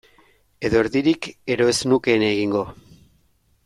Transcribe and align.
Edo 0.69 0.79
erdirik 0.85 1.29
ere 1.57 1.69
ez 1.75 1.77
nukeen 1.93 2.29
egingo. 2.33 2.67